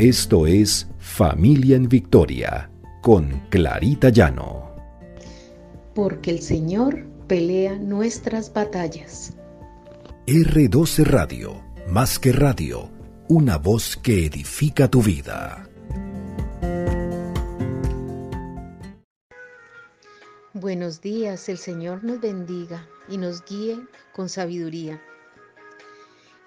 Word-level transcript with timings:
Esto 0.00 0.46
es 0.46 0.88
Familia 0.98 1.76
en 1.76 1.86
Victoria 1.86 2.70
con 3.02 3.42
Clarita 3.50 4.08
Llano. 4.08 4.74
Porque 5.94 6.30
el 6.30 6.40
Señor 6.40 7.04
pelea 7.26 7.76
nuestras 7.76 8.50
batallas. 8.50 9.34
R12 10.26 11.04
Radio, 11.04 11.62
más 11.86 12.18
que 12.18 12.32
radio, 12.32 12.88
una 13.28 13.58
voz 13.58 13.98
que 13.98 14.24
edifica 14.24 14.88
tu 14.88 15.02
vida. 15.02 15.68
Buenos 20.54 21.02
días, 21.02 21.46
el 21.50 21.58
Señor 21.58 22.04
nos 22.04 22.22
bendiga 22.22 22.88
y 23.06 23.18
nos 23.18 23.44
guíe 23.44 23.78
con 24.14 24.30
sabiduría. 24.30 24.98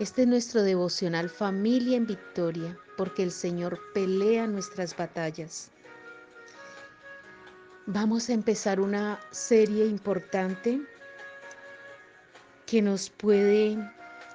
Este 0.03 0.23
es 0.23 0.27
nuestro 0.27 0.63
devocional 0.63 1.29
Familia 1.29 1.95
en 1.95 2.05
Victoria, 2.05 2.77
porque 2.97 3.23
el 3.23 3.31
Señor 3.31 3.79
pelea 3.93 4.47
nuestras 4.47 4.97
batallas. 4.97 5.71
Vamos 7.85 8.27
a 8.27 8.33
empezar 8.33 8.81
una 8.81 9.17
serie 9.31 9.85
importante 9.85 10.81
que 12.65 12.81
nos 12.81 13.09
puede 13.11 13.77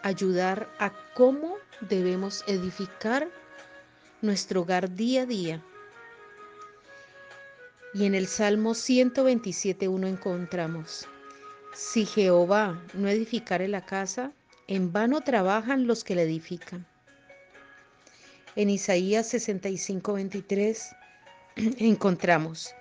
ayudar 0.02 0.70
a 0.78 0.90
cómo 1.14 1.58
debemos 1.82 2.44
edificar 2.46 3.28
nuestro 4.22 4.62
hogar 4.62 4.94
día 4.94 5.24
a 5.24 5.26
día. 5.26 5.62
Y 7.92 8.06
en 8.06 8.14
el 8.14 8.26
Salmo 8.26 8.70
127.1 8.70 10.06
encontramos, 10.08 11.06
si 11.74 12.06
Jehová 12.06 12.82
no 12.94 13.10
edificare 13.10 13.68
la 13.68 13.84
casa, 13.84 14.32
en 14.68 14.92
vano 14.92 15.22
trabajan 15.22 15.86
los 15.86 16.04
que 16.04 16.14
la 16.14 16.22
edifican. 16.22 16.86
En 18.54 18.68
Isaías 18.68 19.32
65.23 19.32 20.96
encontramos, 21.78 22.74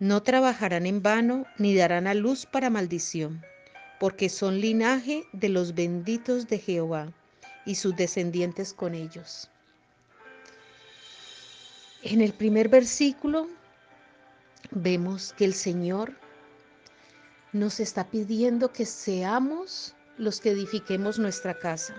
no 0.00 0.22
trabajarán 0.22 0.86
en 0.86 1.02
vano 1.02 1.46
ni 1.56 1.74
darán 1.74 2.08
a 2.08 2.14
luz 2.14 2.46
para 2.46 2.68
maldición, 2.68 3.42
porque 4.00 4.28
son 4.28 4.60
linaje 4.60 5.24
de 5.32 5.48
los 5.48 5.74
benditos 5.74 6.48
de 6.48 6.58
Jehová 6.58 7.12
y 7.64 7.76
sus 7.76 7.94
descendientes 7.94 8.74
con 8.74 8.94
ellos. 8.94 9.48
En 12.02 12.20
el 12.20 12.32
primer 12.32 12.68
versículo 12.68 13.48
vemos 14.72 15.32
que 15.32 15.44
el 15.44 15.54
Señor 15.54 16.12
nos 17.52 17.78
está 17.78 18.10
pidiendo 18.10 18.72
que 18.72 18.84
seamos 18.84 19.94
los 20.18 20.40
que 20.40 20.50
edifiquemos 20.50 21.18
nuestra 21.18 21.54
casa 21.54 21.94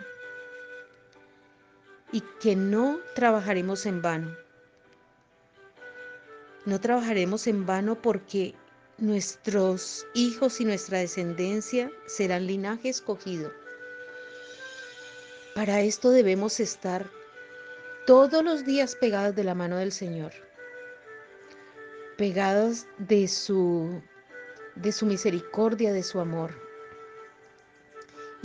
y 2.12 2.22
que 2.40 2.56
no 2.56 3.00
trabajaremos 3.14 3.86
en 3.86 4.02
vano. 4.02 4.36
No 6.66 6.80
trabajaremos 6.80 7.48
en 7.48 7.66
vano 7.66 8.02
porque 8.02 8.56
nuestros 8.98 10.08
hijos 10.14 10.62
y 10.62 10.66
nuestra 10.66 11.00
descendencia 11.00 11.92
serán 12.08 12.48
linaje 12.48 12.90
escogido. 12.90 13.52
Para 15.54 15.82
esto 15.82 16.10
debemos 16.10 16.60
estar 16.60 17.06
todos 18.06 18.44
los 18.44 18.66
días 18.66 18.96
pegados 18.96 19.36
de 19.36 19.44
la 19.44 19.56
mano 19.56 19.78
del 19.78 19.92
Señor, 19.92 20.32
pegados 22.18 22.86
de 22.98 23.28
su 23.28 24.02
de 24.76 24.92
su 24.92 25.06
misericordia, 25.06 25.94
de 25.94 26.04
su 26.04 26.20
amor. 26.20 26.65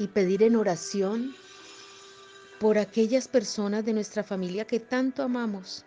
Y 0.00 0.08
pedir 0.08 0.42
en 0.42 0.56
oración 0.56 1.36
por 2.58 2.78
aquellas 2.78 3.28
personas 3.28 3.84
de 3.84 3.92
nuestra 3.92 4.24
familia 4.24 4.66
que 4.66 4.80
tanto 4.80 5.22
amamos. 5.22 5.84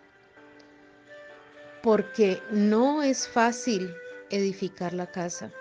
Porque 1.82 2.40
no 2.50 3.02
es 3.02 3.26
fácil 3.28 3.92
edificar 4.30 4.94
la 4.94 5.10
casa. 5.10 5.52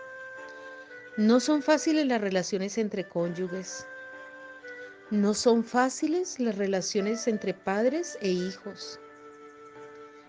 No 1.18 1.40
son 1.40 1.62
fáciles 1.62 2.06
las 2.08 2.22
relaciones 2.22 2.78
entre 2.78 3.08
cónyuges. 3.08 3.88
No 5.12 5.34
son 5.34 5.64
fáciles 5.64 6.40
las 6.40 6.58
relaciones 6.58 7.28
entre 7.28 7.54
padres 7.54 8.18
e 8.22 8.30
hijos, 8.30 9.00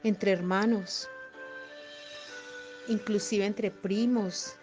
entre 0.03 0.33
hermanos, 0.33 1.09
inclusive 2.89 3.47
entre 3.47 3.71
primos, 3.71 4.57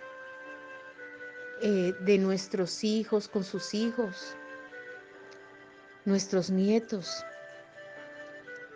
eh, 1.61 1.93
de 2.01 2.17
nuestros 2.17 2.83
hijos 2.83 3.27
con 3.27 3.43
sus 3.43 3.73
hijos, 3.73 4.35
nuestros 6.05 6.49
nietos. 6.49 7.23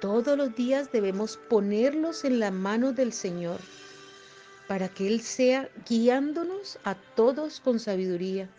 Todos 0.02 0.38
los 0.38 0.56
días 0.56 0.92
debemos 0.92 1.38
ponerlos 1.50 2.26
en 2.26 2.40
la 2.40 2.52
mano 2.52 2.94
del 2.94 3.12
Señor 3.12 3.60
para 4.68 4.90
que 4.90 5.08
Él 5.08 5.22
sea 5.22 5.70
guiándonos 5.88 6.80
a 6.84 6.96
todos 6.96 7.60
con 7.60 7.80
sabiduría, 7.80 8.50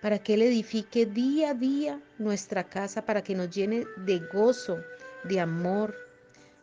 para 0.00 0.18
que 0.18 0.34
Él 0.34 0.42
edifique 0.42 1.06
día 1.06 1.50
a 1.50 1.54
día 1.54 2.00
nuestra 2.18 2.64
casa, 2.64 3.04
para 3.04 3.22
que 3.22 3.34
nos 3.34 3.50
llene 3.50 3.86
de 3.98 4.18
gozo, 4.18 4.78
de 5.24 5.40
amor, 5.40 5.94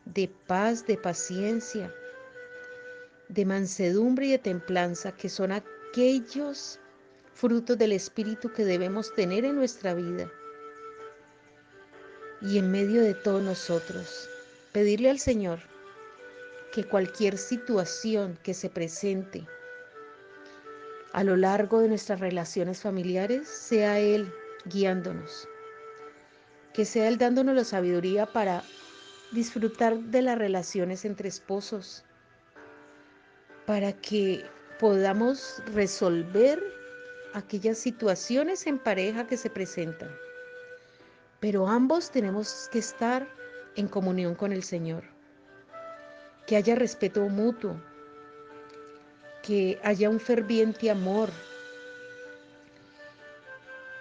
de 0.06 0.28
paz, 0.48 0.86
de 0.86 0.98
paciencia, 0.98 1.94
de 3.30 3.46
mansedumbre 3.46 4.28
y 4.28 4.32
de 4.32 4.40
templanza, 4.40 5.12
que 5.14 5.30
son 5.30 5.52
aquellos 5.92 6.80
frutos 7.34 7.78
del 7.78 7.92
Espíritu 7.92 8.50
que 8.54 8.64
debemos 8.64 9.14
tener 9.14 9.44
en 9.44 9.58
nuestra 9.58 9.94
vida. 9.94 10.32
Y 12.42 12.58
en 12.58 12.72
medio 12.72 13.02
de 13.02 13.14
todos 13.14 13.44
nosotros, 13.44 14.30
pedirle 14.72 15.10
al 15.10 15.20
Señor 15.20 15.60
que 16.72 16.86
cualquier 16.86 17.38
situación 17.38 18.40
que 18.42 18.54
se 18.54 18.70
presente 18.70 19.46
a 21.12 21.26
lo 21.26 21.36
largo 21.36 21.82
de 21.82 21.90
nuestras 21.90 22.22
relaciones 22.22 22.80
familiares, 22.80 23.50
sea 23.50 24.00
Él 24.00 24.34
guiándonos, 24.64 25.46
que 26.74 26.86
sea 26.86 27.10
Él 27.10 27.18
dándonos 27.18 27.54
la 27.54 27.66
sabiduría 27.66 28.28
para 28.28 28.64
disfrutar 29.34 30.00
de 30.00 30.22
las 30.22 30.38
relaciones 30.38 31.04
entre 31.04 31.28
esposos, 31.28 32.06
para 33.66 33.92
que 33.92 34.46
podamos 34.82 35.62
resolver 35.76 36.60
aquellas 37.36 37.78
situaciones 37.78 38.66
en 38.66 38.80
pareja 38.80 39.28
que 39.28 39.38
se 39.38 39.52
presentan. 39.52 40.10
Pero 41.40 41.68
ambos 41.68 42.10
tenemos 42.10 42.68
que 42.72 42.80
estar 42.80 43.28
en 43.76 43.88
comunión 43.88 44.34
con 44.34 44.52
el 44.52 44.64
Señor. 44.64 45.04
Que 46.48 46.56
haya 46.56 46.74
respeto 46.74 47.22
mutuo, 47.30 47.80
que 49.44 49.80
haya 49.84 50.10
un 50.10 50.20
ferviente 50.20 50.90
amor, 50.90 51.30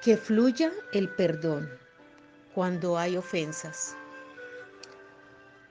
que 0.02 0.16
fluya 0.16 0.72
el 0.94 1.10
perdón 1.10 1.68
cuando 2.54 2.96
hay 2.96 3.18
ofensas. 3.18 3.94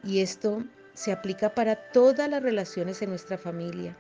Y 0.03 0.21
esto 0.21 0.63
se 0.93 1.11
aplica 1.11 1.55
para 1.55 1.75
todas 1.75 2.29
las 2.29 2.43
relaciones 2.43 3.01
en 3.01 3.09
nuestra 3.09 3.39
familia. 3.39 3.97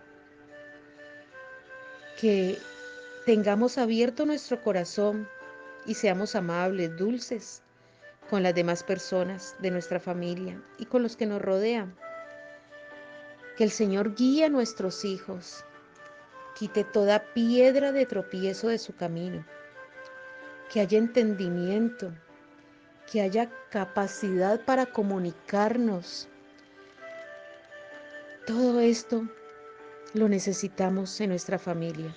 Que 2.19 2.57
tengamos 3.25 3.77
abierto 3.77 4.25
nuestro 4.25 4.61
corazón 4.61 5.29
y 5.85 5.93
seamos 5.93 6.35
amables, 6.35 6.97
dulces 6.97 7.61
con 8.29 8.43
las 8.43 8.53
demás 8.53 8.83
personas 8.83 9.55
de 9.59 9.71
nuestra 9.71 9.99
familia 9.99 10.61
y 10.77 10.85
con 10.85 11.01
los 11.01 11.15
que 11.15 11.25
nos 11.25 11.41
rodean. 11.41 11.95
Que 13.57 13.63
el 13.63 13.71
Señor 13.71 14.15
guíe 14.15 14.45
a 14.45 14.49
nuestros 14.49 15.05
hijos, 15.05 15.63
quite 16.57 16.83
toda 16.83 17.23
piedra 17.33 17.91
de 17.91 18.05
tropiezo 18.05 18.67
de 18.67 18.79
su 18.79 18.95
camino, 18.95 19.45
que 20.71 20.81
haya 20.81 20.97
entendimiento, 20.97 22.13
que 23.11 23.21
haya 23.21 23.49
capacidad 23.69 24.63
para 24.65 24.87
comunicarnos 24.87 26.27
todo 28.45 28.79
esto 28.79 29.27
lo 30.13 30.27
necesitamos 30.27 31.19
en 31.21 31.29
nuestra 31.29 31.59
familia. 31.59 32.15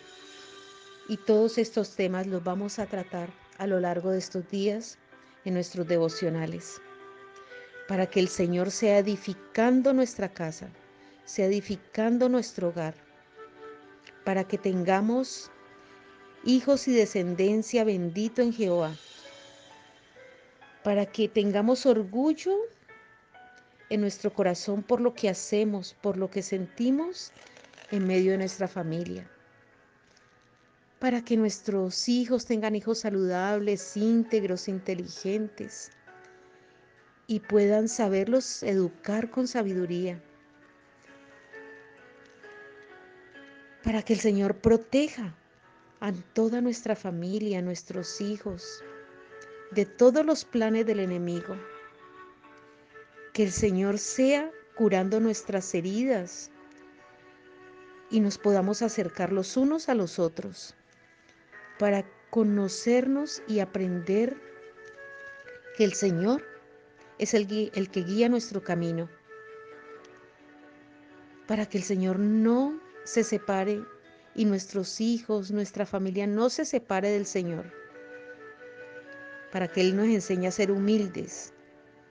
Y 1.09 1.17
todos 1.17 1.59
estos 1.59 1.95
temas 1.95 2.27
los 2.27 2.43
vamos 2.43 2.79
a 2.79 2.87
tratar 2.87 3.31
a 3.59 3.67
lo 3.67 3.81
largo 3.81 4.11
de 4.11 4.19
estos 4.19 4.49
días 4.51 4.99
en 5.45 5.55
nuestros 5.55 5.87
devocionales. 5.87 6.81
Para 7.89 8.07
que 8.07 8.21
el 8.21 8.29
Señor 8.29 8.71
sea 8.71 8.99
edificando 8.99 9.93
nuestra 9.93 10.29
casa, 10.33 10.69
sea 11.25 11.47
edificando 11.47 12.29
nuestro 12.29 12.69
hogar. 12.69 12.95
Para 14.25 14.45
que 14.45 14.59
tengamos 14.59 15.51
hijos 16.45 16.89
y 16.89 16.95
descendencia 16.95 17.85
bendito 17.85 18.41
en 18.41 18.53
Jehová. 18.53 18.97
Para 20.85 21.07
que 21.07 21.29
tengamos 21.29 21.87
orgullo 21.87 22.57
en 23.91 24.01
nuestro 24.01 24.33
corazón 24.33 24.83
por 24.83 25.01
lo 25.01 25.15
que 25.15 25.29
hacemos, 25.29 25.95
por 26.01 26.17
lo 26.17 26.31
que 26.31 26.43
sentimos 26.43 27.33
en 27.93 28.07
medio 28.07 28.33
de 28.33 28.39
nuestra 28.39 28.67
familia. 28.67 29.31
Para 30.99 31.23
que 31.23 31.37
nuestros 31.37 32.09
hijos 32.09 32.47
tengan 32.47 32.75
hijos 32.75 33.01
saludables, 33.01 33.97
íntegros, 33.97 34.67
inteligentes. 34.67 35.93
y 37.29 37.39
puedan 37.41 37.89
saberlos 37.89 38.63
educar 38.63 39.31
con 39.31 39.47
sabiduría. 39.47 40.21
Para 43.85 44.03
que 44.03 44.13
el 44.15 44.21
Señor 44.21 44.57
proteja 44.57 45.35
a 46.01 46.13
toda 46.35 46.61
nuestra 46.61 46.97
familia, 46.97 47.61
a 47.61 47.63
nuestros 47.63 48.21
hijos, 48.21 48.83
de 49.71 49.87
todos 49.87 50.27
los 50.27 50.45
planes 50.45 50.85
del 50.85 51.01
enemigo. 51.01 51.57
Que 53.33 53.45
el 53.45 53.53
Señor 53.53 53.99
sea 53.99 54.51
curando 54.75 55.21
nuestras 55.21 55.75
heridas 55.75 56.51
y 58.13 58.21
nos 58.21 58.37
podamos 58.37 58.83
acercar 58.83 59.33
los 59.33 59.57
unos 59.57 59.89
a 59.89 59.95
los 59.95 60.19
otros 60.19 60.75
para 61.79 62.05
conocernos 62.31 63.43
y 63.49 63.61
aprender 63.61 64.37
que 65.77 65.85
el 65.85 65.95
Señor 65.95 66.45
es 67.19 67.33
el, 67.33 67.47
que 67.47 68.03
guía 68.03 68.29
nuestro 68.29 68.63
camino, 68.63 69.09
para 71.47 71.67
que 71.67 71.79
el 71.79 71.85
Señor 71.85 72.19
no 72.19 72.79
se 73.05 73.25
separe 73.25 73.83
y 74.35 74.45
nuestros 74.45 75.01
hijos, 75.01 75.51
nuestra 75.51 75.87
familia 75.87 76.27
no 76.27 76.51
se 76.51 76.67
separe 76.67 77.09
del 77.09 77.25
Señor, 77.25 77.65
para 79.51 79.69
que 79.69 79.81
Él 79.81 79.97
nos 79.97 80.07
enseñe 80.07 80.49
a 80.49 80.51
ser 80.51 80.71
humildes 80.71 81.55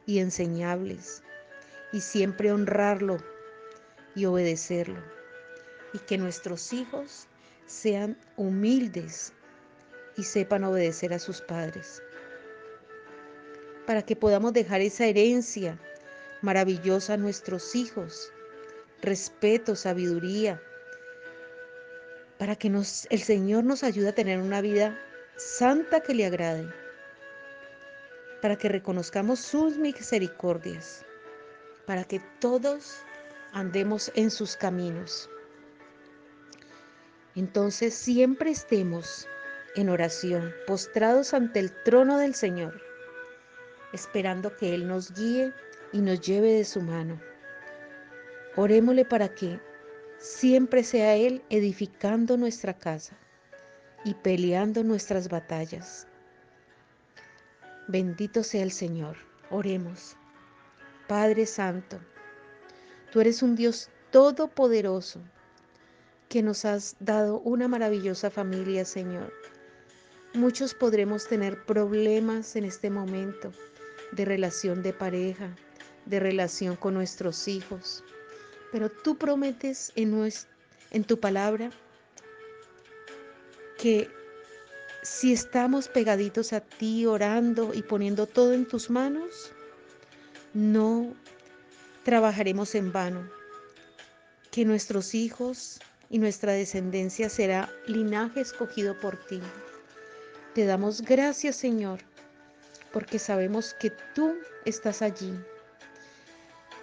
y 0.07 0.17
enseñables 0.17 1.21
y 1.93 2.01
siempre 2.01 2.51
honrarlo 2.51 3.17
y 4.15 4.25
obedecerlo, 4.25 5.20
y 5.93 5.99
que 5.99 6.17
nuestros 6.17 6.73
hijos 6.73 7.27
sean 7.65 8.17
humildes 8.37 9.33
y 10.17 10.23
sepan 10.23 10.63
obedecer 10.63 11.13
a 11.13 11.19
sus 11.19 11.41
padres. 11.41 12.01
Para 13.85 14.03
que 14.03 14.15
podamos 14.15 14.53
dejar 14.53 14.81
esa 14.81 15.05
herencia 15.05 15.79
maravillosa 16.41 17.13
a 17.13 17.17
nuestros 17.17 17.75
hijos, 17.75 18.31
respeto, 19.01 19.75
sabiduría, 19.75 20.61
para 22.37 22.55
que 22.55 22.69
nos, 22.69 23.07
el 23.09 23.21
Señor 23.21 23.63
nos 23.63 23.83
ayude 23.83 24.09
a 24.09 24.15
tener 24.15 24.39
una 24.39 24.61
vida 24.61 24.99
santa 25.37 26.01
que 26.01 26.13
le 26.13 26.25
agrade, 26.25 26.67
para 28.41 28.57
que 28.57 28.69
reconozcamos 28.69 29.39
sus 29.39 29.77
misericordias, 29.77 31.05
para 31.85 32.03
que 32.03 32.19
todos 32.39 32.97
andemos 33.53 34.11
en 34.15 34.31
sus 34.31 34.55
caminos. 34.55 35.29
Entonces 37.35 37.93
siempre 37.93 38.51
estemos 38.51 39.27
en 39.75 39.89
oración, 39.89 40.53
postrados 40.67 41.33
ante 41.33 41.59
el 41.59 41.71
trono 41.83 42.17
del 42.17 42.35
Señor, 42.35 42.81
esperando 43.93 44.55
que 44.57 44.75
Él 44.75 44.87
nos 44.87 45.13
guíe 45.13 45.53
y 45.93 46.01
nos 46.01 46.19
lleve 46.19 46.53
de 46.53 46.65
su 46.65 46.81
mano. 46.81 47.21
Orémosle 48.57 49.05
para 49.05 49.29
que 49.33 49.61
siempre 50.17 50.83
sea 50.83 51.15
Él 51.15 51.41
edificando 51.49 52.35
nuestra 52.35 52.73
casa 52.73 53.17
y 54.03 54.13
peleando 54.15 54.83
nuestras 54.83 55.29
batallas. 55.29 56.07
Bendito 57.87 58.43
sea 58.43 58.63
el 58.63 58.71
Señor. 58.71 59.17
Oremos. 59.49 60.17
Padre 61.07 61.45
Santo, 61.45 61.99
tú 63.11 63.21
eres 63.21 63.41
un 63.41 63.55
Dios 63.55 63.89
todopoderoso 64.11 65.21
que 66.31 66.41
nos 66.41 66.63
has 66.63 66.95
dado 67.01 67.41
una 67.41 67.67
maravillosa 67.67 68.29
familia, 68.29 68.85
Señor. 68.85 69.33
Muchos 70.33 70.73
podremos 70.73 71.27
tener 71.27 71.65
problemas 71.65 72.55
en 72.55 72.63
este 72.63 72.89
momento 72.89 73.51
de 74.13 74.23
relación 74.23 74.81
de 74.81 74.93
pareja, 74.93 75.53
de 76.05 76.21
relación 76.21 76.77
con 76.77 76.93
nuestros 76.93 77.49
hijos, 77.49 78.01
pero 78.71 78.89
tú 78.89 79.17
prometes 79.17 79.91
en, 79.97 81.03
tu 81.03 81.19
palabra 81.19 81.69
que 83.77 84.09
si 85.03 85.33
estamos 85.33 85.89
pegaditos 85.89 86.53
a 86.53 86.61
ti, 86.61 87.05
orando 87.05 87.73
y 87.73 87.81
poniendo 87.81 88.25
todo 88.25 88.53
en 88.53 88.65
tus 88.65 88.89
manos, 88.89 89.51
no 90.53 91.13
trabajaremos 92.05 92.73
en 92.75 92.93
vano, 92.93 93.29
que 94.49 94.63
nuestros 94.63 95.13
hijos 95.13 95.81
y 96.11 96.19
nuestra 96.19 96.51
descendencia 96.51 97.29
será 97.29 97.73
linaje 97.87 98.41
escogido 98.41 98.99
por 98.99 99.15
ti. 99.25 99.41
Te 100.53 100.65
damos 100.65 101.01
gracias, 101.01 101.55
Señor, 101.55 102.01
porque 102.91 103.17
sabemos 103.17 103.73
que 103.73 103.91
tú 104.13 104.35
estás 104.65 105.01
allí. 105.01 105.33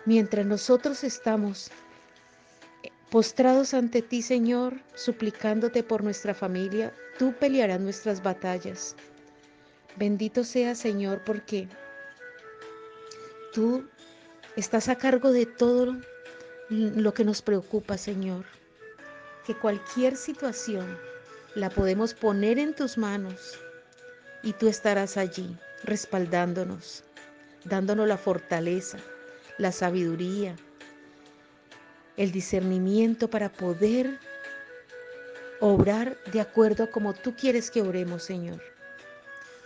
Mientras 0.07 0.47
nosotros 0.47 1.05
estamos 1.05 1.71
postrados 3.11 3.75
ante 3.75 4.01
ti, 4.01 4.23
Señor, 4.23 4.81
suplicándote 4.95 5.83
por 5.83 6.03
nuestra 6.03 6.33
familia, 6.33 6.95
tú 7.19 7.35
pelearás 7.35 7.81
nuestras 7.81 8.23
batallas. 8.23 8.97
Bendito 9.97 10.43
sea, 10.43 10.75
Señor, 10.75 11.23
porque 11.27 11.69
tú 13.53 13.87
estás 14.57 14.89
a 14.89 14.97
cargo 14.97 15.33
de 15.33 15.45
todo 15.45 15.99
lo 16.71 17.13
que 17.13 17.25
nos 17.25 17.43
preocupa, 17.43 17.99
Señor. 17.99 18.58
Que 19.49 19.55
cualquier 19.55 20.15
situación 20.19 20.99
la 21.55 21.71
podemos 21.71 22.13
poner 22.13 22.59
en 22.59 22.75
tus 22.75 22.99
manos 22.99 23.59
y 24.43 24.53
tú 24.53 24.69
estarás 24.69 25.17
allí 25.17 25.57
respaldándonos, 25.85 27.03
dándonos 27.65 28.07
la 28.07 28.19
fortaleza, 28.19 28.99
la 29.57 29.73
sabiduría, 29.73 30.55
el 32.19 32.31
discernimiento 32.31 33.31
para 33.31 33.51
poder 33.51 34.19
obrar 35.61 36.19
de 36.31 36.43
acuerdo 36.43 36.85
a 36.85 36.91
como 36.91 37.15
tú 37.15 37.35
quieres 37.35 37.71
que 37.71 37.81
oremos, 37.81 38.25
Señor. 38.25 38.61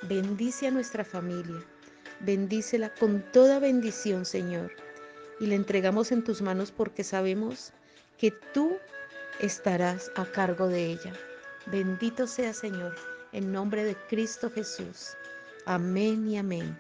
Bendice 0.03 0.69
a 0.69 0.71
nuestra 0.71 1.05
familia, 1.05 1.61
bendícela 2.21 2.95
con 2.95 3.21
toda 3.33 3.59
bendición, 3.59 4.27
Señor, 4.27 4.71
y 5.41 5.47
la 5.49 5.57
entregamos 5.57 6.13
en 6.13 6.23
tus 6.23 6.41
manos 6.41 6.71
porque 6.71 7.03
sabemos 7.03 7.73
que 8.17 8.31
tú 8.31 8.79
estarás 9.41 10.11
a 10.17 10.25
cargo 10.25 10.69
de 10.69 10.87
ella. 10.87 11.13
Bendito 11.67 12.27
sea 12.27 12.53
Señor, 12.53 12.95
en 13.33 13.53
nombre 13.53 13.85
de 13.85 13.97
Cristo 14.09 14.51
Jesús. 14.51 15.17
Amén 15.65 16.29
y 16.29 16.39
amén. 16.39 16.77